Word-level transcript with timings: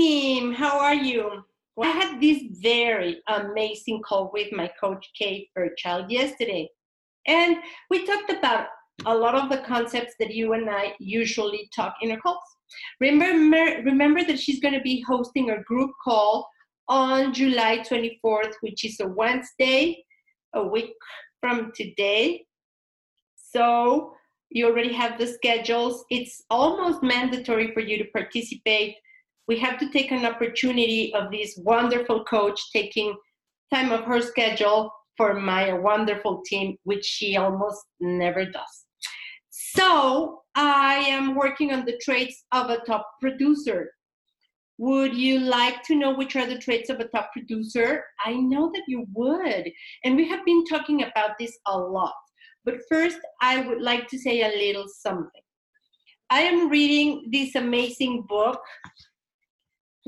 How 0.00 0.80
are 0.80 0.94
you? 0.94 1.44
I 1.78 1.88
had 1.88 2.22
this 2.22 2.42
very 2.62 3.20
amazing 3.28 4.00
call 4.00 4.30
with 4.32 4.50
my 4.50 4.70
coach, 4.80 5.06
Kate 5.14 5.50
Fairchild, 5.52 6.10
yesterday. 6.10 6.70
And 7.26 7.58
we 7.90 8.06
talked 8.06 8.30
about 8.30 8.68
a 9.04 9.14
lot 9.14 9.34
of 9.34 9.50
the 9.50 9.58
concepts 9.58 10.14
that 10.18 10.34
you 10.34 10.54
and 10.54 10.70
I 10.70 10.94
usually 11.00 11.68
talk 11.76 11.96
in 12.00 12.12
our 12.12 12.18
calls. 12.18 12.38
Remember, 12.98 13.82
remember 13.84 14.24
that 14.24 14.40
she's 14.40 14.58
going 14.58 14.72
to 14.72 14.80
be 14.80 15.04
hosting 15.06 15.50
a 15.50 15.62
group 15.64 15.90
call 16.02 16.48
on 16.88 17.34
July 17.34 17.80
24th, 17.80 18.54
which 18.62 18.86
is 18.86 19.00
a 19.00 19.06
Wednesday, 19.06 20.02
a 20.54 20.66
week 20.66 20.94
from 21.42 21.72
today. 21.74 22.46
So 23.36 24.14
you 24.48 24.66
already 24.66 24.94
have 24.94 25.18
the 25.18 25.26
schedules. 25.26 26.06
It's 26.10 26.42
almost 26.48 27.02
mandatory 27.02 27.74
for 27.74 27.80
you 27.80 27.98
to 27.98 28.10
participate. 28.14 28.96
We 29.48 29.58
have 29.58 29.78
to 29.78 29.90
take 29.90 30.12
an 30.12 30.26
opportunity 30.26 31.12
of 31.14 31.30
this 31.30 31.58
wonderful 31.62 32.24
coach 32.24 32.60
taking 32.72 33.16
time 33.72 33.92
of 33.92 34.04
her 34.04 34.20
schedule 34.20 34.92
for 35.16 35.34
my 35.34 35.72
wonderful 35.72 36.42
team, 36.46 36.76
which 36.84 37.04
she 37.04 37.36
almost 37.36 37.84
never 38.00 38.44
does. 38.44 38.84
So 39.50 40.42
I 40.54 41.04
am 41.08 41.34
working 41.34 41.72
on 41.72 41.84
the 41.84 42.00
traits 42.02 42.44
of 42.52 42.70
a 42.70 42.78
top 42.86 43.06
producer. 43.20 43.90
Would 44.78 45.14
you 45.14 45.40
like 45.40 45.82
to 45.84 45.94
know 45.94 46.14
which 46.14 46.36
are 46.36 46.46
the 46.46 46.58
traits 46.58 46.88
of 46.88 47.00
a 47.00 47.08
top 47.08 47.32
producer? 47.32 48.02
I 48.24 48.32
know 48.32 48.70
that 48.72 48.84
you 48.88 49.06
would. 49.12 49.70
And 50.04 50.16
we 50.16 50.26
have 50.28 50.44
been 50.46 50.64
talking 50.64 51.02
about 51.02 51.32
this 51.38 51.58
a 51.66 51.78
lot. 51.78 52.14
But 52.64 52.76
first, 52.88 53.18
I 53.42 53.60
would 53.60 53.82
like 53.82 54.08
to 54.08 54.18
say 54.18 54.42
a 54.42 54.56
little 54.56 54.86
something. 54.88 55.42
I 56.30 56.40
am 56.40 56.70
reading 56.70 57.28
this 57.30 57.56
amazing 57.56 58.24
book 58.28 58.60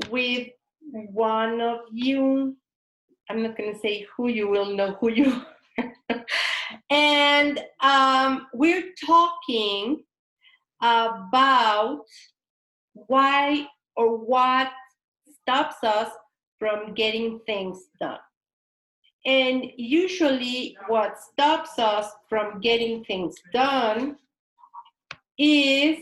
with 0.09 0.47
one 0.91 1.61
of 1.61 1.79
you. 1.91 2.55
I'm 3.29 3.43
not 3.43 3.57
going 3.57 3.73
to 3.73 3.79
say 3.79 4.05
who 4.15 4.27
you 4.27 4.47
will 4.49 4.75
know 4.75 4.97
who 4.99 5.09
you 5.09 5.41
and 6.89 7.59
um, 7.81 8.47
we're 8.53 8.91
talking 9.05 10.03
about 10.81 12.03
why 12.93 13.67
or 13.95 14.17
what 14.17 14.71
stops 15.41 15.83
us 15.83 16.11
from 16.59 16.93
getting 16.93 17.39
things 17.45 17.85
done. 17.99 18.19
And 19.25 19.65
usually, 19.77 20.77
what 20.87 21.17
stops 21.19 21.79
us 21.79 22.11
from 22.27 22.59
getting 22.59 23.05
things 23.05 23.35
done 23.53 24.17
is 25.37 25.99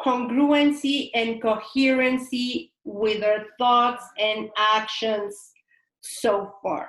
congruency 0.00 1.10
and 1.14 1.40
coherency 1.40 2.72
with 2.84 3.22
our 3.22 3.44
thoughts 3.58 4.04
and 4.18 4.50
actions 4.56 5.52
so 6.00 6.54
far. 6.62 6.88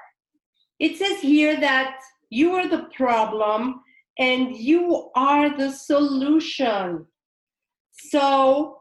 It 0.79 0.97
says 0.97 1.19
here 1.19 1.59
that 1.59 1.99
you 2.29 2.53
are 2.55 2.67
the 2.67 2.87
problem 2.95 3.81
and 4.19 4.55
you 4.55 5.09
are 5.15 5.55
the 5.55 5.71
solution. 5.71 7.05
So 7.91 8.79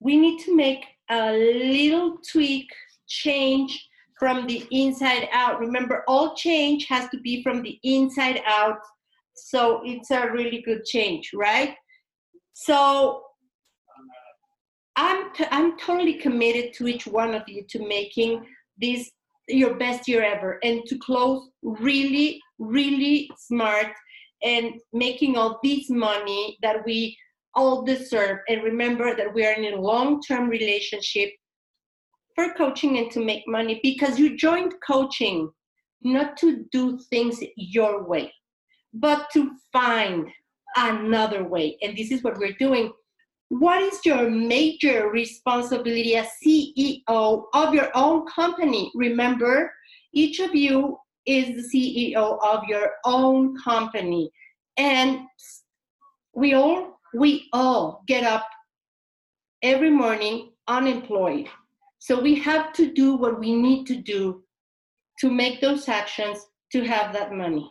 we 0.00 0.16
need 0.16 0.40
to 0.44 0.54
make 0.54 0.84
a 1.10 1.32
little 1.32 2.18
tweak, 2.30 2.68
change 3.08 3.88
from 4.18 4.46
the 4.46 4.66
inside 4.70 5.28
out. 5.32 5.60
Remember, 5.60 6.02
all 6.08 6.34
change 6.34 6.86
has 6.86 7.08
to 7.10 7.20
be 7.20 7.42
from 7.42 7.62
the 7.62 7.78
inside 7.82 8.42
out. 8.46 8.80
So 9.34 9.82
it's 9.84 10.10
a 10.10 10.30
really 10.30 10.62
good 10.62 10.84
change, 10.84 11.30
right? 11.34 11.74
So 12.58 13.22
I'm, 14.96 15.30
t- 15.34 15.44
I'm 15.50 15.76
totally 15.76 16.14
committed 16.14 16.72
to 16.76 16.88
each 16.88 17.06
one 17.06 17.34
of 17.34 17.46
you 17.46 17.62
to 17.68 17.86
making 17.86 18.46
this 18.78 19.10
your 19.46 19.74
best 19.74 20.08
year 20.08 20.22
ever 20.22 20.58
and 20.62 20.82
to 20.86 20.96
close 20.96 21.50
really, 21.62 22.40
really 22.58 23.30
smart 23.36 23.88
and 24.42 24.72
making 24.94 25.36
all 25.36 25.60
this 25.62 25.90
money 25.90 26.56
that 26.62 26.82
we 26.86 27.18
all 27.54 27.82
deserve. 27.82 28.38
And 28.48 28.62
remember 28.62 29.14
that 29.14 29.34
we 29.34 29.44
are 29.44 29.52
in 29.52 29.74
a 29.74 29.80
long 29.80 30.22
term 30.22 30.48
relationship 30.48 31.28
for 32.34 32.54
coaching 32.54 32.96
and 32.96 33.10
to 33.10 33.22
make 33.22 33.44
money 33.46 33.80
because 33.82 34.18
you 34.18 34.34
joined 34.34 34.72
coaching 34.84 35.50
not 36.00 36.38
to 36.38 36.64
do 36.72 36.98
things 37.10 37.38
your 37.54 38.08
way, 38.08 38.32
but 38.94 39.28
to 39.34 39.50
find 39.74 40.30
another 40.76 41.44
way. 41.44 41.76
And 41.82 41.96
this 41.96 42.10
is 42.10 42.22
what 42.22 42.38
we're 42.38 42.52
doing. 42.58 42.92
What 43.48 43.82
is 43.82 44.04
your 44.04 44.28
major 44.28 45.08
responsibility 45.08 46.16
as 46.16 46.28
CEO 46.44 47.44
of 47.54 47.74
your 47.74 47.90
own 47.94 48.26
company? 48.26 48.90
Remember, 48.94 49.72
each 50.12 50.40
of 50.40 50.54
you 50.54 50.98
is 51.26 51.70
the 51.70 52.06
CEO 52.14 52.38
of 52.42 52.64
your 52.68 52.92
own 53.04 53.56
company. 53.62 54.30
And 54.76 55.20
we 56.34 56.54
all 56.54 57.00
we 57.14 57.48
all 57.52 58.02
get 58.06 58.24
up 58.24 58.46
every 59.62 59.90
morning 59.90 60.52
unemployed. 60.68 61.48
So 61.98 62.20
we 62.20 62.34
have 62.40 62.72
to 62.74 62.92
do 62.92 63.16
what 63.16 63.40
we 63.40 63.54
need 63.54 63.86
to 63.86 63.96
do 63.96 64.44
to 65.20 65.30
make 65.30 65.60
those 65.60 65.88
actions 65.88 66.38
to 66.72 66.84
have 66.84 67.12
that 67.14 67.32
money. 67.32 67.70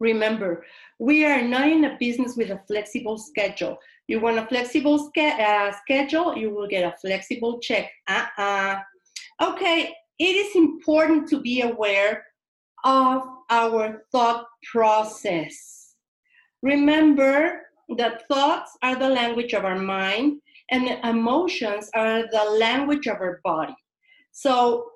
Remember, 0.00 0.64
we 0.98 1.24
are 1.24 1.42
not 1.42 1.68
in 1.68 1.84
a 1.84 1.96
business 1.98 2.36
with 2.36 2.50
a 2.50 2.60
flexible 2.66 3.18
schedule. 3.18 3.78
You 4.06 4.20
want 4.20 4.38
a 4.38 4.46
flexible 4.46 4.98
ske- 4.98 5.40
uh, 5.40 5.72
schedule, 5.82 6.36
you 6.36 6.50
will 6.50 6.68
get 6.68 6.84
a 6.84 6.96
flexible 7.00 7.58
check. 7.60 7.90
Uh-uh. 8.08 8.80
Okay, 9.42 9.94
it 10.18 10.36
is 10.36 10.54
important 10.56 11.28
to 11.28 11.40
be 11.40 11.62
aware 11.62 12.24
of 12.84 13.22
our 13.50 14.04
thought 14.12 14.46
process. 14.72 15.94
Remember 16.62 17.62
that 17.96 18.26
thoughts 18.28 18.76
are 18.82 18.96
the 18.96 19.08
language 19.08 19.52
of 19.52 19.64
our 19.64 19.78
mind 19.78 20.40
and 20.70 20.88
emotions 21.04 21.90
are 21.94 22.22
the 22.30 22.56
language 22.58 23.06
of 23.06 23.16
our 23.16 23.40
body. 23.44 23.76
So 24.32 24.90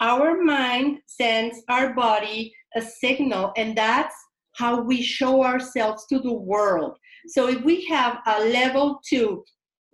our 0.00 0.42
mind 0.42 0.98
sends 1.06 1.62
our 1.68 1.94
body 1.94 2.54
a 2.74 2.82
signal, 2.82 3.52
and 3.56 3.76
that's 3.76 4.14
how 4.56 4.80
we 4.80 5.02
show 5.02 5.44
ourselves 5.44 6.06
to 6.06 6.18
the 6.18 6.32
world. 6.32 6.96
So 7.28 7.48
if 7.48 7.62
we 7.62 7.84
have 7.86 8.18
a 8.26 8.44
level 8.44 9.00
two 9.08 9.44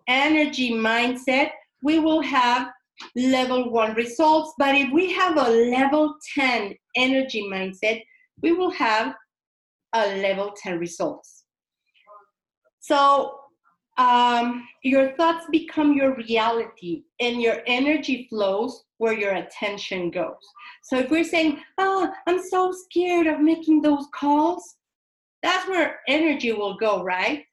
energy 0.06 0.72
mindset, 0.72 1.50
we 1.82 1.98
will 1.98 2.22
have 2.22 2.68
level 3.16 3.70
one 3.70 3.94
results. 3.94 4.52
But 4.58 4.74
if 4.74 4.92
we 4.92 5.12
have 5.12 5.36
a 5.36 5.48
level 5.48 6.14
10 6.34 6.74
energy 6.96 7.42
mindset, 7.50 8.02
we 8.42 8.52
will 8.52 8.70
have 8.70 9.14
a 9.94 10.16
level 10.16 10.52
10 10.56 10.78
results. 10.78 11.44
So 12.80 13.38
um, 14.02 14.66
your 14.82 15.12
thoughts 15.12 15.46
become 15.52 15.92
your 15.94 16.16
reality 16.16 17.04
and 17.20 17.40
your 17.40 17.58
energy 17.68 18.26
flows 18.28 18.82
where 18.98 19.12
your 19.12 19.34
attention 19.34 20.10
goes. 20.10 20.42
So 20.82 20.98
if 20.98 21.08
we're 21.08 21.22
saying, 21.22 21.60
oh, 21.78 22.12
I'm 22.26 22.42
so 22.42 22.72
scared 22.72 23.28
of 23.28 23.40
making 23.40 23.80
those 23.80 24.06
calls, 24.12 24.76
that's 25.44 25.68
where 25.68 26.00
energy 26.08 26.50
will 26.50 26.76
go, 26.78 27.04
right? 27.04 27.44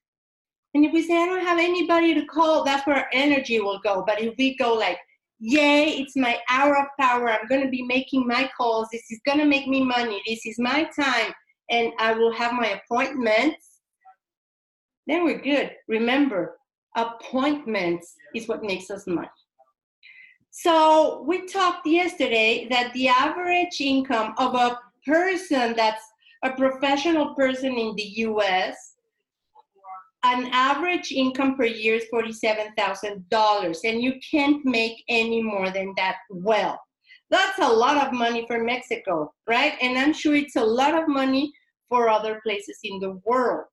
And 0.74 0.84
if 0.86 0.92
we 0.92 1.04
say, 1.04 1.22
I 1.22 1.28
don't 1.28 1.46
have 1.46 1.60
anybody 1.60 2.16
to 2.16 2.26
call, 2.26 2.64
that's 2.64 2.88
where 2.88 3.08
energy 3.14 3.60
will 3.60 3.80
go. 3.84 4.04
But 4.08 4.20
if 4.20 4.34
we 4.40 4.58
go 4.58 4.74
like, 4.74 4.98
yay, 5.40 5.90
it's 6.00 6.16
my 6.16 6.40
hour 6.50 6.78
of 6.80 6.88
power, 7.00 7.30
I'm 7.30 7.48
going 7.48 7.64
to 7.64 7.70
be 7.70 7.84
making 7.84 8.26
my 8.26 8.50
calls, 8.58 8.88
this 8.92 9.12
is 9.12 9.20
going 9.24 9.40
to 9.40 9.46
make 9.46 9.68
me 9.68 9.84
money, 9.84 10.20
this 10.26 10.48
is 10.48 10.58
my 10.58 10.90
time, 11.00 11.32
and 11.70 11.92
I 12.00 12.14
will 12.14 12.34
have 12.34 12.54
my 12.54 12.82
appointments, 12.82 13.69
then 15.10 15.24
we're 15.24 15.42
good. 15.42 15.72
Remember, 15.88 16.58
appointments 16.96 18.16
is 18.36 18.48
what 18.48 18.64
makes 18.64 18.90
us 18.90 19.08
money. 19.08 19.28
So 20.52 21.24
we 21.28 21.48
talked 21.48 21.88
yesterday 21.88 22.68
that 22.70 22.94
the 22.94 23.08
average 23.08 23.80
income 23.80 24.34
of 24.38 24.56
a 24.56 24.80
person 25.06 25.74
that's 25.76 26.04
a 26.44 26.52
professional 26.52 27.34
person 27.36 27.74
in 27.74 27.96
the 27.96 28.10
US, 28.28 28.96
an 30.24 30.50
average 30.52 31.12
income 31.12 31.56
per 31.56 31.66
year 31.66 31.96
is 31.96 32.06
$47,000, 32.14 33.78
and 33.86 34.02
you 34.02 34.14
can't 34.30 34.64
make 34.66 35.04
any 35.08 35.42
more 35.42 35.70
than 35.72 35.94
that 35.98 36.18
well. 36.30 36.80
That's 37.30 37.60
a 37.60 37.68
lot 37.68 38.06
of 38.06 38.12
money 38.12 38.46
for 38.48 38.64
Mexico, 38.64 39.34
right? 39.48 39.74
And 39.82 39.98
I'm 39.98 40.14
sure 40.14 40.36
it's 40.36 40.56
a 40.56 40.64
lot 40.64 40.96
of 40.96 41.08
money 41.08 41.52
for 41.88 42.10
other 42.10 42.42
places 42.44 42.80
in 42.84 43.00
the 43.00 43.22
world. 43.24 43.66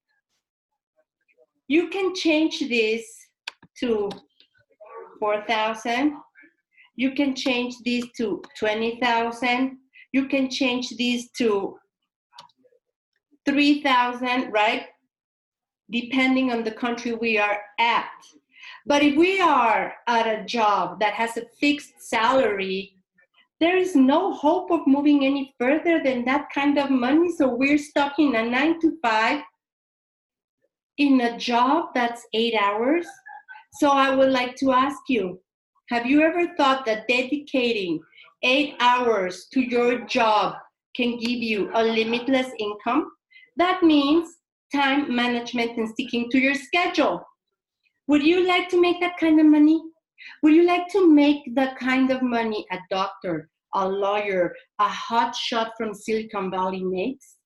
You 1.68 1.88
can 1.88 2.14
change 2.14 2.60
this 2.60 3.04
to 3.80 4.10
4,000. 5.18 6.16
You 6.96 7.12
can 7.12 7.34
change 7.34 7.74
this 7.84 8.04
to 8.16 8.42
20,000. 8.58 9.76
You 10.12 10.26
can 10.28 10.48
change 10.48 10.90
this 10.96 11.28
to 11.38 11.78
3,000, 13.46 14.50
right? 14.50 14.86
depending 15.90 16.50
on 16.50 16.64
the 16.64 16.70
country 16.70 17.14
we 17.14 17.38
are 17.38 17.60
at. 17.78 18.10
But 18.84 19.02
if 19.02 19.16
we 19.16 19.40
are 19.40 19.94
at 20.06 20.26
a 20.26 20.44
job 20.44 21.00
that 21.00 21.14
has 21.14 21.36
a 21.36 21.46
fixed 21.60 21.94
salary, 22.00 22.94
there 23.60 23.76
is 23.76 23.96
no 23.96 24.32
hope 24.32 24.70
of 24.70 24.86
moving 24.86 25.24
any 25.24 25.54
further 25.58 26.02
than 26.02 26.24
that 26.24 26.48
kind 26.54 26.78
of 26.78 26.90
money. 26.90 27.32
So 27.32 27.48
we're 27.48 27.78
stuck 27.78 28.18
in 28.18 28.34
a 28.34 28.44
nine 28.44 28.80
to 28.80 28.98
five 29.02 29.42
in 30.98 31.20
a 31.20 31.38
job 31.38 31.90
that's 31.94 32.26
eight 32.32 32.54
hours. 32.54 33.06
So 33.80 33.90
I 33.90 34.14
would 34.14 34.30
like 34.30 34.56
to 34.56 34.72
ask 34.72 34.98
you 35.08 35.40
have 35.88 36.06
you 36.06 36.20
ever 36.22 36.48
thought 36.56 36.84
that 36.86 37.06
dedicating 37.06 38.00
eight 38.42 38.74
hours 38.80 39.46
to 39.52 39.60
your 39.60 40.00
job 40.06 40.56
can 40.96 41.18
give 41.18 41.42
you 41.42 41.70
a 41.74 41.82
limitless 41.82 42.50
income? 42.58 43.10
That 43.56 43.82
means 43.82 44.28
time 44.74 45.14
management 45.14 45.76
and 45.76 45.88
sticking 45.88 46.28
to 46.30 46.38
your 46.38 46.54
schedule. 46.54 47.24
Would 48.08 48.24
you 48.24 48.46
like 48.46 48.68
to 48.70 48.80
make 48.80 49.00
that 49.00 49.16
kind 49.18 49.38
of 49.38 49.46
money? 49.46 49.80
Would 50.42 50.54
you 50.54 50.66
like 50.66 50.88
to 50.88 51.12
make 51.12 51.54
the 51.54 51.72
kind 51.78 52.10
of 52.10 52.22
money 52.22 52.66
a 52.72 52.78
doctor, 52.90 53.48
a 53.74 53.88
lawyer, 53.88 54.54
a 54.80 54.88
hot 54.88 55.36
shot 55.36 55.72
from 55.78 55.94
Silicon 55.94 56.50
Valley 56.50 56.82
makes? 56.82 57.36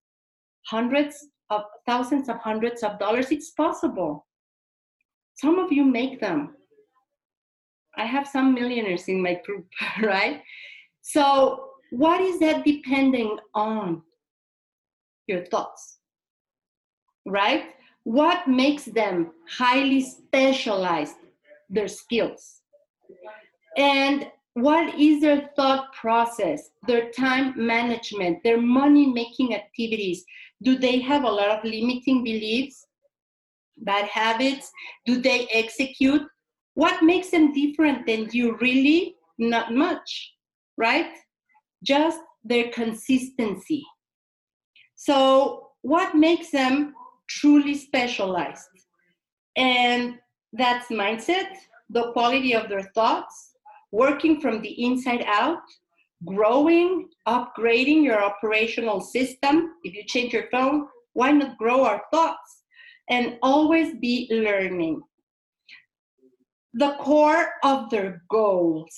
Hundreds 0.67 1.30
of 1.51 1.63
thousands 1.87 2.29
of 2.29 2.39
hundreds 2.39 2.83
of 2.83 2.99
dollars? 2.99 3.31
It's 3.31 3.51
possible. 3.51 4.27
Some 5.35 5.59
of 5.59 5.73
you 5.73 5.85
make 5.85 6.21
them. 6.21 6.57
I 7.97 8.05
have 8.05 8.27
some 8.27 8.55
millionaires 8.55 9.09
in 9.09 9.23
my 9.23 9.41
group, 9.45 9.67
right? 10.03 10.43
So, 11.03 11.71
what 11.91 12.21
is 12.21 12.39
that 12.41 12.65
depending 12.65 13.37
on? 13.55 14.03
Your 15.27 15.45
thoughts, 15.47 15.99
right? 17.27 17.65
What 18.05 18.49
makes 18.49 18.85
them 18.85 19.33
highly 19.49 20.01
specialized? 20.01 21.17
Their 21.69 21.89
skills. 21.89 22.63
And 23.77 24.27
what 24.55 24.99
is 24.99 25.21
their 25.21 25.51
thought 25.55 25.93
process, 25.93 26.71
their 26.89 27.11
time 27.11 27.55
management, 27.57 28.43
their 28.43 28.61
money 28.61 29.07
making 29.07 29.55
activities? 29.55 30.25
Do 30.63 30.79
they 30.79 31.01
have 31.01 31.25
a 31.25 31.31
lot 31.31 31.49
of 31.51 31.65
limiting 31.65 32.23
beliefs, 32.23 32.87
bad 33.79 34.07
habits? 34.07 34.71
Do 35.07 35.21
they 35.21 35.47
execute? 35.53 36.23
What 36.75 37.03
makes 37.03 37.31
them 37.31 37.53
different 37.53 38.07
than 38.07 38.29
you? 38.33 38.57
Really, 38.61 39.17
not 39.39 39.73
much, 39.73 40.35
right? 40.77 41.13
Just 41.83 42.21
their 42.45 42.71
consistency. 42.71 43.85
So, 44.97 45.69
what 45.83 46.15
makes 46.15 46.51
them 46.51 46.95
truly 47.29 47.75
specialized? 47.75 48.69
And 49.57 50.19
that's 50.53 50.89
mindset, 50.89 51.49
the 51.89 52.13
quality 52.13 52.55
of 52.55 52.69
their 52.69 52.91
thoughts, 52.95 53.53
working 53.93 54.41
from 54.41 54.61
the 54.61 54.85
inside 54.85 55.25
out, 55.27 55.63
growing, 56.27 57.09
upgrading 57.27 58.03
your 58.03 58.23
operational 58.23 59.01
system. 59.01 59.75
If 59.85 59.95
you 59.95 60.05
change 60.07 60.33
your 60.33 60.49
phone, 60.51 60.87
why 61.13 61.33
not 61.33 61.59
grow 61.59 61.85
our 61.85 62.03
thoughts? 62.13 62.65
And 63.09 63.39
always 63.43 63.95
be 63.97 64.29
learning. 64.31 65.03
The 66.75 66.97
core 67.01 67.51
of 67.65 67.91
their 67.91 68.23
goals. 68.31 68.97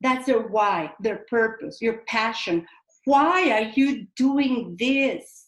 That's 0.00 0.26
their 0.26 0.48
why, 0.48 0.92
their 1.00 1.24
purpose, 1.30 1.80
your 1.80 1.98
passion. 2.08 2.66
Why 3.04 3.50
are 3.50 3.72
you 3.74 4.06
doing 4.16 4.76
this? 4.78 5.42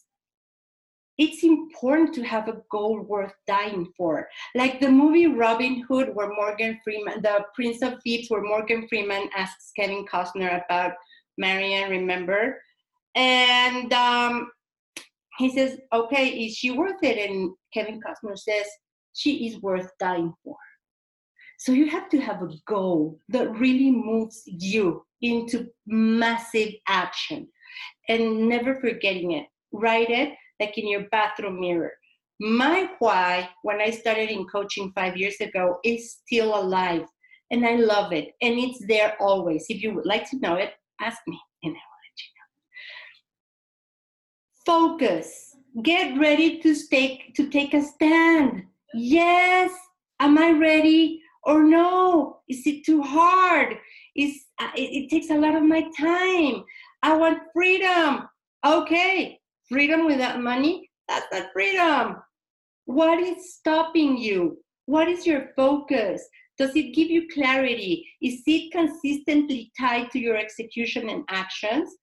it's 1.17 1.43
important 1.43 2.13
to 2.13 2.23
have 2.23 2.47
a 2.47 2.61
goal 2.69 3.01
worth 3.01 3.33
dying 3.47 3.91
for. 3.95 4.27
Like 4.53 4.81
the 4.81 4.89
movie 4.89 5.27
Robin 5.27 5.81
Hood, 5.87 6.13
where 6.13 6.33
Morgan 6.33 6.79
Freeman, 6.83 7.21
the 7.21 7.45
Prince 7.53 7.81
of 7.81 8.01
Thieves, 8.03 8.29
where 8.29 8.41
Morgan 8.41 8.87
Freeman 8.89 9.29
asks 9.35 9.71
Kevin 9.77 10.05
Costner 10.05 10.63
about 10.65 10.93
Marion, 11.37 11.89
remember? 11.89 12.61
And 13.15 13.91
um, 13.93 14.51
he 15.37 15.49
says, 15.49 15.79
okay, 15.93 16.29
is 16.29 16.55
she 16.55 16.71
worth 16.71 17.01
it? 17.03 17.29
And 17.29 17.51
Kevin 17.73 18.01
Costner 18.01 18.37
says, 18.37 18.65
she 19.13 19.47
is 19.47 19.61
worth 19.61 19.89
dying 19.99 20.33
for. 20.43 20.55
So 21.57 21.71
you 21.71 21.89
have 21.89 22.09
to 22.09 22.19
have 22.19 22.41
a 22.41 22.51
goal 22.67 23.19
that 23.29 23.49
really 23.57 23.91
moves 23.91 24.43
you 24.45 25.05
into 25.21 25.67
massive 25.87 26.73
action 26.87 27.47
and 28.09 28.49
never 28.49 28.75
forgetting 28.75 29.31
it. 29.31 29.45
Write 29.71 30.09
it 30.09 30.33
like 30.59 30.77
in 30.77 30.87
your 30.87 31.05
bathroom 31.11 31.59
mirror. 31.59 31.93
My 32.39 32.89
why, 32.99 33.49
when 33.63 33.79
I 33.79 33.89
started 33.89 34.29
in 34.29 34.45
coaching 34.47 34.91
five 34.93 35.15
years 35.15 35.39
ago, 35.39 35.79
is 35.85 36.17
still 36.25 36.59
alive 36.59 37.05
and 37.51 37.65
I 37.65 37.75
love 37.75 38.11
it. 38.11 38.33
And 38.41 38.59
it's 38.59 38.85
there 38.87 39.15
always. 39.21 39.65
If 39.69 39.81
you 39.81 39.93
would 39.93 40.05
like 40.05 40.29
to 40.31 40.39
know 40.39 40.55
it, 40.55 40.73
ask 41.01 41.19
me 41.27 41.39
and 41.63 41.71
I 41.71 41.83
will 41.89 42.01
let 42.05 42.17
you 42.21 42.31
know. 44.79 44.99
Focus. 44.99 45.55
Get 45.83 46.17
ready 46.17 46.59
to 46.59 46.75
take 46.89 47.35
to 47.35 47.49
take 47.49 47.73
a 47.73 47.81
stand. 47.81 48.63
Yes, 48.93 49.71
am 50.19 50.37
I 50.37 50.51
ready 50.51 51.21
or 51.43 51.63
no? 51.63 52.39
Is 52.47 52.65
it 52.65 52.85
too 52.85 53.01
hard? 53.01 53.75
Is 54.15 54.45
uh, 54.61 54.69
it, 54.75 55.03
it 55.03 55.09
takes 55.09 55.29
a 55.29 55.37
lot 55.37 55.55
of 55.55 55.63
my 55.63 55.83
time. 55.99 56.63
I 57.03 57.15
want 57.17 57.39
freedom. 57.53 58.27
Okay, 58.65 59.39
freedom 59.69 60.05
without 60.05 60.41
money, 60.41 60.89
that's 61.07 61.27
not 61.31 61.51
freedom. 61.53 62.17
What 62.85 63.19
is 63.19 63.55
stopping 63.55 64.17
you? 64.17 64.57
What 64.85 65.07
is 65.07 65.25
your 65.25 65.49
focus? 65.55 66.27
Does 66.57 66.75
it 66.75 66.93
give 66.93 67.09
you 67.09 67.27
clarity? 67.33 68.07
Is 68.21 68.41
it 68.47 68.71
consistently 68.71 69.71
tied 69.77 70.09
to 70.11 70.19
your 70.19 70.37
execution 70.37 71.09
and 71.09 71.23
actions? 71.29 71.95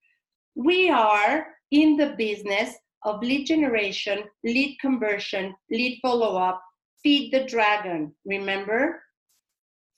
We 0.55 0.91
are 0.91 1.47
in 1.71 1.97
the 1.97 2.15
business 2.19 2.75
of 3.05 3.23
lead 3.23 3.47
generation, 3.47 4.25
lead 4.45 4.77
conversion, 4.81 5.55
lead 5.71 5.99
follow 6.03 6.37
up, 6.37 6.63
feed 7.03 7.33
the 7.33 7.45
dragon. 7.45 8.15
Remember? 8.27 9.03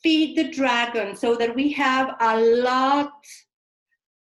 Feed 0.03 0.37
the 0.37 0.51
dragon 0.51 1.17
so 1.17 1.35
that 1.35 1.55
we 1.55 1.73
have 1.73 2.15
a 2.21 2.41
lot 2.41 3.13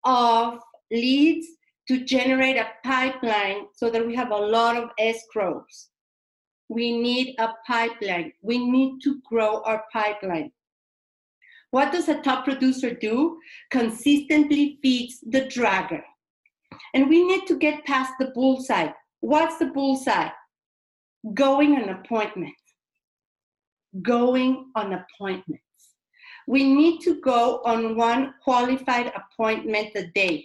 of 0.04 0.58
leads 0.90 1.46
to 1.88 2.04
generate 2.04 2.56
a 2.56 2.68
pipeline 2.82 3.66
so 3.74 3.90
that 3.90 4.04
we 4.06 4.14
have 4.14 4.30
a 4.30 4.36
lot 4.36 4.76
of 4.76 4.90
escrows. 4.98 5.88
We 6.68 6.96
need 6.96 7.36
a 7.38 7.50
pipeline. 7.66 8.32
We 8.42 8.58
need 8.58 9.00
to 9.02 9.20
grow 9.28 9.62
our 9.62 9.84
pipeline. 9.92 10.52
What 11.70 11.92
does 11.92 12.08
a 12.08 12.20
top 12.22 12.44
producer 12.44 12.94
do? 12.94 13.38
Consistently 13.70 14.78
feeds 14.80 15.20
the 15.26 15.46
dragon. 15.46 16.02
And 16.94 17.08
we 17.08 17.24
need 17.24 17.46
to 17.46 17.58
get 17.58 17.84
past 17.84 18.12
the 18.18 18.26
bullseye. 18.34 18.92
What's 19.20 19.58
the 19.58 19.66
bullseye? 19.66 20.30
Going 21.34 21.76
on 21.76 21.88
appointments. 21.88 22.62
Going 24.02 24.70
on 24.74 24.92
appointments. 24.92 25.62
We 26.46 26.64
need 26.64 27.00
to 27.02 27.20
go 27.20 27.62
on 27.64 27.96
one 27.96 28.34
qualified 28.42 29.12
appointment 29.16 29.90
a 29.94 30.06
day 30.08 30.44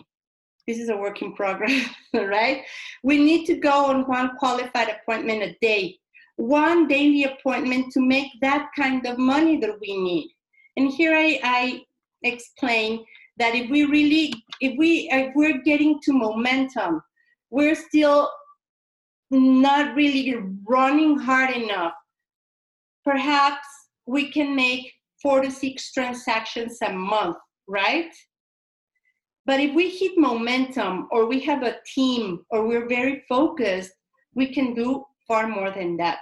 this 0.69 0.77
is 0.77 0.89
a 0.89 0.95
work 0.95 1.23
in 1.23 1.33
progress, 1.33 1.89
right? 2.13 2.61
We 3.01 3.17
need 3.17 3.47
to 3.47 3.55
go 3.55 3.87
on 3.87 4.03
one 4.03 4.37
qualified 4.37 4.89
appointment 4.89 5.41
a 5.41 5.57
day, 5.61 5.97
one 6.39 6.87
daily 6.87 7.25
appointment 7.25 7.91
to 7.91 7.99
make 7.99 8.31
that 8.39 8.69
kind 8.73 9.05
of 9.05 9.17
money 9.17 9.57
that 9.57 9.77
we 9.81 10.01
need. 10.01 10.31
And 10.77 10.89
here 10.89 11.13
I, 11.13 11.37
I 11.43 11.81
explain 12.23 13.03
that 13.37 13.55
if 13.55 13.69
we 13.69 13.83
really, 13.83 14.33
if 14.61 14.77
we, 14.77 15.09
if 15.11 15.33
we're 15.35 15.61
getting 15.63 15.99
to 16.03 16.13
momentum, 16.13 17.01
we're 17.49 17.75
still 17.75 18.31
not 19.31 19.95
really 19.95 20.37
running 20.65 21.19
hard 21.19 21.53
enough. 21.55 21.93
Perhaps 23.03 23.67
we 24.05 24.31
can 24.31 24.55
make 24.55 24.93
four 25.21 25.41
to 25.41 25.51
six 25.51 25.91
transactions 25.91 26.77
a 26.81 26.93
month, 26.93 27.35
right? 27.67 28.13
But 29.45 29.59
if 29.59 29.75
we 29.75 29.89
hit 29.89 30.17
momentum 30.17 31.09
or 31.11 31.25
we 31.25 31.41
have 31.41 31.63
a 31.63 31.79
team 31.93 32.45
or 32.49 32.65
we're 32.65 32.87
very 32.87 33.23
focused, 33.27 33.91
we 34.35 34.53
can 34.53 34.73
do 34.73 35.03
far 35.27 35.47
more 35.47 35.71
than 35.71 35.97
that. 35.97 36.19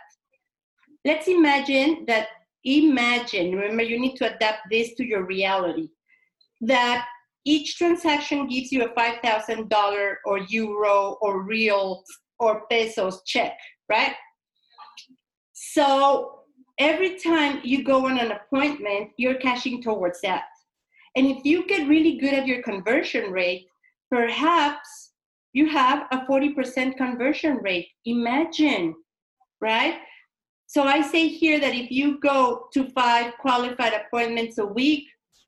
Let's 1.07 1.27
imagine 1.29 2.03
that, 2.07 2.27
imagine, 2.65 3.55
remember, 3.55 3.83
you 3.83 3.97
need 3.97 4.17
to 4.17 4.35
adapt 4.35 4.63
this 4.69 4.93
to 4.95 5.05
your 5.05 5.25
reality, 5.25 5.87
that 6.59 7.05
each 7.45 7.77
transaction 7.77 8.47
gives 8.47 8.73
you 8.73 8.83
a 8.83 8.89
$5,000 8.89 10.15
or 10.25 10.39
euro 10.49 11.17
or 11.21 11.43
real 11.43 12.03
or 12.39 12.67
pesos 12.69 13.21
check, 13.25 13.53
right? 13.87 14.11
So 15.53 16.41
every 16.77 17.17
time 17.19 17.61
you 17.63 17.85
go 17.85 18.07
on 18.07 18.19
an 18.19 18.33
appointment, 18.33 19.11
you're 19.17 19.39
cashing 19.47 19.81
towards 19.81 20.19
that. 20.23 20.43
And 21.15 21.25
if 21.25 21.45
you 21.45 21.65
get 21.67 21.87
really 21.87 22.17
good 22.17 22.33
at 22.33 22.47
your 22.47 22.61
conversion 22.63 23.31
rate, 23.31 23.65
perhaps 24.11 25.13
you 25.53 25.69
have 25.69 25.99
a 26.11 26.25
40% 26.29 26.97
conversion 26.97 27.59
rate. 27.63 27.87
Imagine, 28.05 28.93
right? 29.61 29.95
So 30.67 30.83
I 30.83 31.01
say 31.01 31.29
here 31.29 31.59
that 31.61 31.73
if 31.73 31.89
you 31.89 32.19
go 32.19 32.67
to 32.73 32.89
five 32.89 33.33
qualified 33.39 33.93
appointments 33.93 34.57
a 34.57 34.65
week 34.65 35.05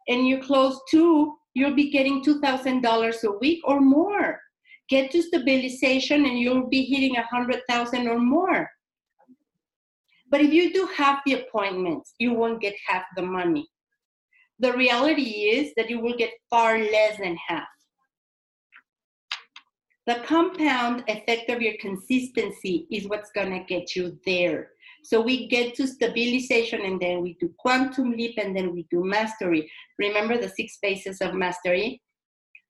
and 0.08 0.26
you 0.26 0.42
close 0.42 0.80
two, 0.90 1.36
you'll 1.54 1.76
be 1.76 1.92
getting 1.92 2.24
$2,000 2.24 3.24
a 3.24 3.32
week 3.40 3.60
or 3.66 3.82
more. 3.82 4.40
Get 4.88 5.12
to 5.12 5.22
stabilization 5.22 6.26
and 6.26 6.40
you'll 6.40 6.70
be 6.70 6.84
hitting 6.84 7.18
a 7.18 7.28
100,000 7.30 8.08
or 8.08 8.18
more. 8.18 8.70
But 10.32 10.42
if 10.42 10.54
you 10.54 10.72
do 10.72 10.88
half 10.96 11.20
the 11.26 11.34
appointments, 11.34 12.14
you 12.18 12.34
won't 12.34 12.62
get 12.62 12.76
half 12.88 13.04
the 13.18 13.24
money. 13.24 13.68
The 14.60 14.72
reality 14.74 15.50
is 15.52 15.74
that 15.76 15.90
you 15.90 16.00
will 16.00 16.16
get 16.16 16.32
far 16.50 16.78
less 16.78 17.18
than 17.18 17.38
half. 17.48 17.68
The 20.06 20.22
compound 20.26 21.04
effect 21.08 21.50
of 21.50 21.62
your 21.62 21.76
consistency 21.80 22.88
is 22.92 23.08
what's 23.08 23.32
going 23.32 23.52
to 23.52 23.64
get 23.66 23.96
you 23.96 24.18
there. 24.26 24.70
So 25.04 25.22
we 25.22 25.48
get 25.48 25.76
to 25.76 25.88
stabilization 25.88 26.82
and 26.82 27.00
then 27.00 27.22
we 27.22 27.36
do 27.40 27.54
quantum 27.58 28.12
leap 28.12 28.38
and 28.38 28.56
then 28.56 28.74
we 28.74 28.86
do 28.92 29.04
mastery. 29.04 29.70
Remember 29.98 30.38
the 30.38 30.50
six 30.50 30.78
phases 30.82 31.22
of 31.22 31.34
mastery? 31.34 32.02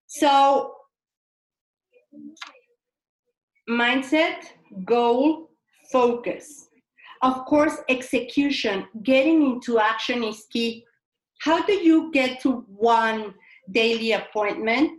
So 0.08 0.74
mindset, 3.70 4.46
goal, 4.86 5.52
focus. 5.92 6.68
Of 7.22 7.46
course, 7.46 7.78
execution, 7.90 8.88
getting 9.04 9.44
into 9.44 9.80
action 9.80 10.24
is 10.24 10.46
key. 10.50 10.86
How 11.42 11.66
do 11.66 11.74
you 11.74 12.12
get 12.12 12.40
to 12.42 12.66
one 12.68 13.34
daily 13.72 14.14
appointment? 14.14 14.99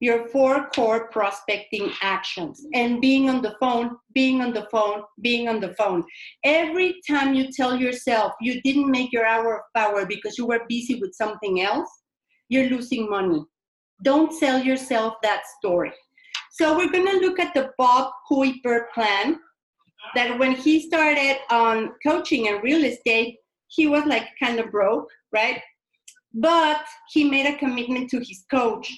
Your 0.00 0.28
four 0.28 0.70
core 0.70 1.08
prospecting 1.08 1.92
actions 2.00 2.64
and 2.74 3.00
being 3.00 3.28
on 3.28 3.42
the 3.42 3.54
phone, 3.60 3.96
being 4.14 4.40
on 4.40 4.52
the 4.54 4.66
phone, 4.70 5.02
being 5.20 5.46
on 5.46 5.60
the 5.60 5.74
phone. 5.74 6.04
Every 6.42 7.00
time 7.08 7.34
you 7.34 7.52
tell 7.52 7.76
yourself 7.76 8.32
you 8.40 8.62
didn't 8.62 8.90
make 8.90 9.12
your 9.12 9.26
hour 9.26 9.58
of 9.58 9.62
power 9.76 10.06
because 10.06 10.38
you 10.38 10.46
were 10.46 10.64
busy 10.68 10.94
with 10.94 11.14
something 11.14 11.60
else, 11.60 11.90
you're 12.48 12.70
losing 12.70 13.10
money. 13.10 13.44
Don't 14.02 14.32
sell 14.32 14.58
yourself 14.58 15.14
that 15.22 15.42
story. 15.58 15.92
So 16.52 16.76
we're 16.76 16.90
going 16.90 17.06
to 17.06 17.26
look 17.26 17.38
at 17.38 17.54
the 17.54 17.70
Bob 17.78 18.10
Kuiper 18.30 18.90
plan 18.94 19.38
that 20.14 20.38
when 20.38 20.52
he 20.52 20.80
started 20.80 21.38
on 21.50 21.92
coaching 22.02 22.48
and 22.48 22.62
real 22.62 22.84
estate, 22.84 23.36
he 23.68 23.86
was 23.86 24.04
like 24.06 24.28
kind 24.42 24.58
of 24.58 24.70
broke, 24.70 25.08
right? 25.32 25.60
But 26.34 26.84
he 27.12 27.24
made 27.24 27.46
a 27.46 27.58
commitment 27.58 28.10
to 28.10 28.18
his 28.18 28.44
coach 28.50 28.92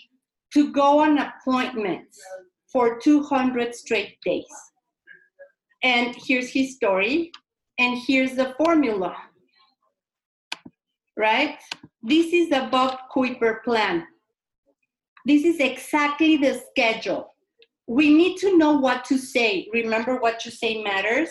to 0.55 0.73
go 0.73 1.01
on 1.01 1.19
appointments 1.19 2.21
for 2.71 2.99
200 2.99 3.75
straight 3.75 4.19
days. 4.25 4.47
And 5.83 6.15
here's 6.17 6.49
his 6.49 6.77
story, 6.77 7.33
and 7.79 7.99
here's 8.07 8.35
the 8.35 8.55
formula, 8.57 9.17
right? 11.17 11.59
This 12.03 12.33
is 12.33 12.51
the 12.51 12.69
Bob 12.71 12.99
Kuiper 13.15 13.63
plan. 13.65 14.07
This 15.27 15.45
is 15.45 15.59
exactly 15.61 16.37
the 16.37 16.63
schedule. 16.71 17.35
We 17.87 18.15
need 18.15 18.39
to 18.39 18.57
know 18.57 18.73
what 18.73 19.05
to 19.07 19.19
say. 19.19 19.69
Remember, 19.73 20.17
what 20.17 20.45
you 20.45 20.51
say 20.51 20.83
matters. 20.83 21.29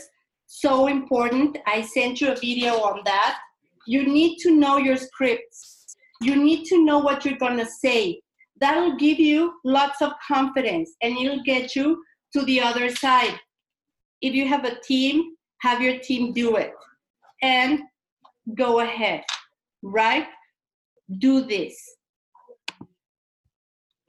So 0.47 0.87
important. 0.87 1.57
I 1.65 1.81
sent 1.81 2.21
you 2.21 2.31
a 2.31 2.35
video 2.35 2.73
on 2.81 3.01
that. 3.05 3.39
You 3.87 4.05
need 4.05 4.37
to 4.39 4.51
know 4.51 4.77
your 4.77 4.97
scripts. 4.97 5.85
You 6.21 6.35
need 6.35 6.65
to 6.65 6.83
know 6.83 6.99
what 6.99 7.25
you're 7.25 7.37
going 7.37 7.57
to 7.57 7.65
say 7.65 8.20
that'll 8.61 8.95
give 8.95 9.19
you 9.19 9.53
lots 9.65 10.01
of 10.01 10.13
confidence 10.25 10.91
and 11.01 11.17
it'll 11.17 11.43
get 11.43 11.75
you 11.75 12.01
to 12.33 12.43
the 12.43 12.61
other 12.61 12.89
side. 12.89 13.37
If 14.21 14.33
you 14.33 14.47
have 14.47 14.63
a 14.63 14.79
team, 14.81 15.35
have 15.61 15.81
your 15.81 15.99
team 15.99 16.31
do 16.31 16.55
it 16.55 16.71
and 17.41 17.81
go 18.55 18.79
ahead, 18.79 19.23
right? 19.81 20.27
Do 21.17 21.41
this. 21.41 21.75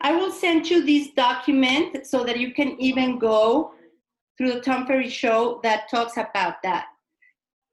I 0.01 0.15
will 0.15 0.33
send 0.33 0.69
you 0.69 0.85
this 0.85 1.09
document 1.17 2.07
so 2.07 2.25
that 2.25 2.39
you 2.39 2.53
can 2.53 2.81
even 2.81 3.19
go 3.19 3.73
through 4.37 4.55
the 4.55 4.61
Tom 4.61 4.87
Ferry 4.87 5.09
show 5.09 5.61
that 5.63 5.89
talks 5.91 6.17
about 6.17 6.57
that. 6.63 6.87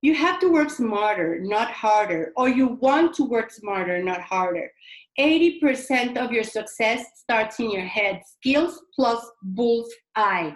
You 0.02 0.16
have 0.16 0.40
to 0.40 0.52
work 0.52 0.70
smarter, 0.70 1.40
not 1.42 1.72
harder, 1.72 2.32
or 2.38 2.48
you 2.48 2.68
want 2.68 3.14
to 3.16 3.24
work 3.24 3.52
smarter, 3.52 4.02
not 4.02 4.22
harder. 4.22 4.72
80% 5.20 6.18
of 6.18 6.32
your 6.32 6.46
success 6.46 7.06
starts 7.16 7.60
in 7.60 7.72
your 7.72 7.86
head. 7.86 8.22
Skills 8.26 8.82
plus 8.96 9.24
bull's 9.44 9.94
eye. 10.16 10.56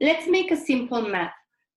Let's 0.00 0.26
make 0.26 0.50
a 0.50 0.56
simple 0.56 1.02
math. 1.02 1.32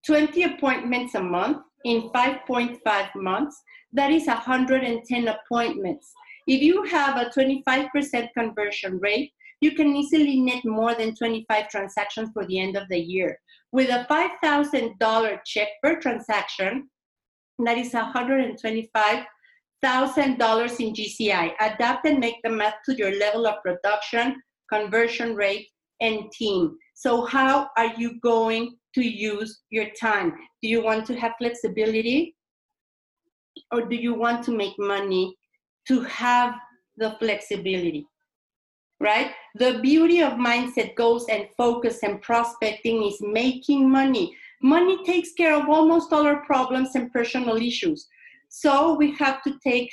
20 0.05 0.43
appointments 0.43 1.15
a 1.15 1.21
month 1.21 1.57
in 1.83 2.09
5.5 2.09 3.09
months, 3.15 3.61
that 3.93 4.11
is 4.11 4.27
110 4.27 5.27
appointments. 5.27 6.13
If 6.47 6.61
you 6.61 6.83
have 6.83 7.17
a 7.17 7.29
25% 7.29 8.29
conversion 8.35 8.97
rate, 8.99 9.31
you 9.59 9.73
can 9.73 9.95
easily 9.95 10.39
net 10.39 10.63
more 10.65 10.95
than 10.95 11.13
25 11.13 11.69
transactions 11.69 12.29
for 12.33 12.45
the 12.45 12.59
end 12.59 12.77
of 12.77 12.87
the 12.89 12.99
year. 12.99 13.37
With 13.71 13.89
a 13.89 14.07
$5,000 14.09 15.39
check 15.45 15.67
per 15.83 15.99
transaction, 15.99 16.89
that 17.59 17.77
is 17.77 17.93
125 17.93 19.25
thousand 19.81 20.37
dollars 20.37 20.79
in 20.79 20.93
GCI. 20.93 21.53
Adapt 21.59 22.05
and 22.05 22.19
make 22.19 22.37
the 22.43 22.49
math 22.49 22.75
to 22.85 22.95
your 22.95 23.15
level 23.17 23.47
of 23.47 23.61
production, 23.63 24.41
conversion 24.71 25.35
rate, 25.35 25.67
and 26.01 26.31
team. 26.31 26.77
So 26.93 27.25
how 27.25 27.69
are 27.77 27.93
you 27.97 28.19
going 28.21 28.77
to 28.95 29.01
use 29.01 29.61
your 29.69 29.87
time? 29.99 30.33
Do 30.61 30.67
you 30.67 30.83
want 30.83 31.05
to 31.07 31.15
have 31.15 31.33
flexibility? 31.37 32.35
Or 33.71 33.81
do 33.81 33.95
you 33.95 34.13
want 34.13 34.43
to 34.45 34.51
make 34.51 34.77
money 34.77 35.35
to 35.87 36.01
have 36.01 36.55
the 36.97 37.15
flexibility? 37.19 38.05
Right? 38.99 39.31
The 39.55 39.79
beauty 39.81 40.21
of 40.21 40.33
mindset 40.33 40.95
goals 40.95 41.27
and 41.27 41.47
focus 41.57 41.99
and 42.03 42.21
prospecting 42.21 43.03
is 43.03 43.17
making 43.21 43.89
money. 43.89 44.35
Money 44.61 45.03
takes 45.05 45.33
care 45.33 45.55
of 45.55 45.67
almost 45.69 46.13
all 46.13 46.27
our 46.27 46.45
problems 46.45 46.93
and 46.93 47.11
personal 47.11 47.57
issues. 47.57 48.07
So 48.53 48.95
we 48.95 49.15
have 49.15 49.41
to 49.43 49.57
take, 49.65 49.89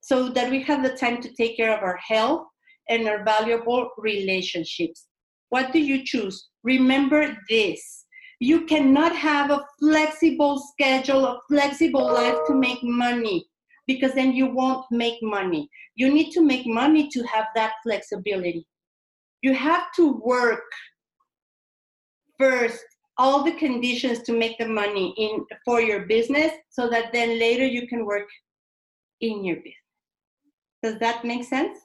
so 0.00 0.28
that 0.28 0.48
we 0.48 0.62
have 0.62 0.84
the 0.84 0.96
time 0.96 1.20
to 1.22 1.34
take 1.34 1.56
care 1.56 1.76
of 1.76 1.82
our 1.82 1.96
health 1.96 2.46
and 2.88 3.08
our 3.08 3.24
valuable 3.24 3.90
relationships. 3.98 5.08
What 5.48 5.72
do 5.72 5.80
you 5.80 6.04
choose? 6.04 6.48
Remember 6.62 7.36
this. 7.50 8.04
You 8.38 8.64
cannot 8.66 9.14
have 9.16 9.50
a 9.50 9.64
flexible 9.80 10.62
schedule, 10.72 11.24
a 11.24 11.40
flexible 11.48 12.04
life 12.04 12.38
to 12.46 12.54
make 12.54 12.78
money 12.82 13.48
because 13.88 14.14
then 14.14 14.32
you 14.32 14.46
won't 14.46 14.86
make 14.92 15.20
money. 15.20 15.68
You 15.96 16.12
need 16.12 16.30
to 16.32 16.42
make 16.42 16.64
money 16.64 17.08
to 17.08 17.22
have 17.24 17.46
that 17.56 17.72
flexibility. 17.82 18.68
You 19.42 19.52
have 19.54 19.86
to 19.96 20.20
work 20.24 20.62
first 22.38 22.84
all 23.18 23.42
the 23.42 23.52
conditions 23.52 24.20
to 24.22 24.32
make 24.32 24.58
the 24.58 24.68
money 24.68 25.14
in 25.16 25.44
for 25.64 25.80
your 25.80 26.06
business 26.06 26.52
so 26.70 26.88
that 26.90 27.12
then 27.12 27.38
later 27.38 27.64
you 27.64 27.86
can 27.88 28.04
work 28.04 28.28
in 29.20 29.44
your 29.44 29.56
business. 29.56 29.74
Does 30.82 30.98
that 31.00 31.24
make 31.24 31.44
sense? 31.44 31.78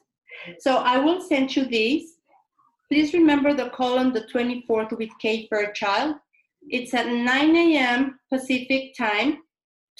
So 0.60 0.76
I 0.76 0.98
will 0.98 1.20
send 1.20 1.54
you 1.56 1.64
these. 1.64 2.16
Please 2.90 3.14
remember 3.14 3.54
the 3.54 3.70
call 3.70 3.98
on 3.98 4.12
the 4.12 4.26
24th 4.32 4.96
with 4.98 5.10
Kate 5.20 5.48
Fairchild. 5.48 6.16
It's 6.68 6.94
at 6.94 7.06
9 7.06 7.56
a.m. 7.56 8.18
Pacific 8.30 8.94
time, 8.96 9.38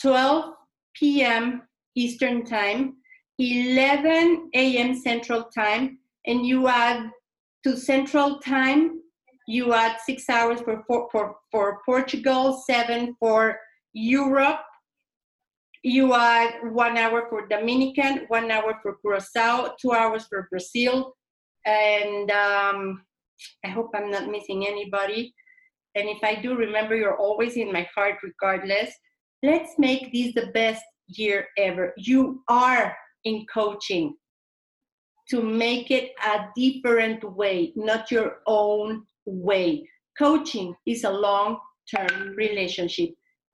12 0.01 0.55
p.m. 0.95 1.62
Eastern 1.97 2.45
time, 2.45 2.97
11 3.39 4.51
a.m. 4.55 4.95
Central 4.95 5.45
time, 5.45 5.99
and 6.27 6.47
you 6.47 6.69
add 6.69 7.11
to 7.65 7.77
Central 7.77 8.39
time 8.41 9.01
you 9.47 9.73
add 9.73 9.99
six 10.05 10.29
hours 10.29 10.61
for, 10.61 10.83
for, 10.89 11.37
for 11.51 11.81
Portugal, 11.85 12.63
seven 12.67 13.15
for 13.19 13.59
Europe. 13.93 14.61
You 15.83 16.15
add 16.15 16.55
one 16.73 16.97
hour 16.97 17.27
for 17.29 17.49
Dominican, 17.49 18.27
one 18.29 18.51
hour 18.51 18.79
for 18.83 18.97
Curacao, 19.03 19.75
two 19.81 19.93
hours 19.93 20.27
for 20.29 20.47
Brazil. 20.51 21.15
And 21.67 22.31
um, 22.31 23.03
I 23.65 23.69
hope 23.69 23.91
I'm 23.95 24.11
not 24.11 24.31
missing 24.31 24.67
anybody. 24.67 25.35
And 25.95 26.09
if 26.09 26.19
I 26.23 26.37
do, 26.37 26.55
remember 26.55 26.95
you're 26.95 27.19
always 27.19 27.57
in 27.57 27.73
my 27.73 27.87
heart 27.95 28.17
regardless. 28.23 28.91
Let's 29.43 29.73
make 29.79 30.13
this 30.13 30.35
the 30.35 30.53
best 30.53 30.85
year 31.09 31.49
ever. 31.59 31.93
You 31.97 32.43
are 32.49 32.97
in 33.25 33.45
coaching 33.53 34.15
to 35.31 35.43
make 35.43 35.91
it 35.91 36.13
a 36.25 36.47
different 36.57 37.25
way, 37.37 37.73
not 37.77 38.11
your 38.11 38.39
own 38.47 39.05
way. 39.26 39.88
Coaching 40.19 40.75
is 40.87 41.05
a 41.05 41.11
long 41.11 41.59
term 41.95 42.35
relationship. 42.37 43.11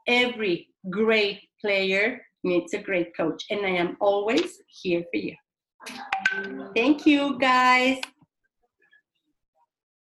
Every 0.07 0.69
great 0.91 1.41
player 1.61 2.21
needs 2.45 2.75
a 2.75 2.79
great 2.79 3.17
coach, 3.17 3.45
and 3.51 3.65
I 3.65 3.71
am 3.71 3.97
always 4.01 4.59
here 4.69 5.05
for 5.11 5.19
you. 5.19 5.35
Thank 6.75 7.07
you, 7.07 7.39
guys. 7.39 8.01